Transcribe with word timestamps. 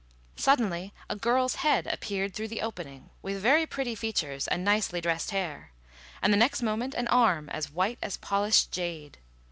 Suddenly 0.35 0.95
a 1.11 1.15
girl's 1.15 1.57
head 1.61 1.85
appeared 1.85 2.33
through 2.33 2.47
the 2.47 2.63
opening, 2.63 3.11
with 3.21 3.39
very 3.39 3.67
pretty 3.67 3.93
features 3.93 4.47
and 4.47 4.65
nicely 4.65 4.99
dressed 4.99 5.29
hair; 5.29 5.73
and 6.23 6.33
the 6.33 6.37
next 6.37 6.63
moment 6.63 6.95
an 6.95 7.07
arm, 7.09 7.49
as 7.49 7.69
white 7.69 7.99
as 8.01 8.17
polished 8.17 8.71
jade. 8.71 9.19